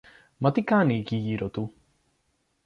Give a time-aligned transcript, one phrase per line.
[0.37, 1.73] Μα τι κάνει εκεί γύρω του;